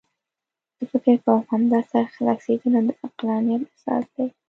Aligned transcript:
زه 0.77 0.83
فکر 0.91 1.15
کوم 1.25 1.39
همدا 1.51 1.79
سرخلاصېدنه 1.91 2.79
د 2.87 2.89
عقلانیت 3.05 3.61
اساس 3.73 4.05
دی. 4.15 4.27